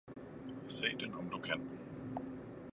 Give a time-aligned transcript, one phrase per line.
[0.75, 1.67] se den om du kan!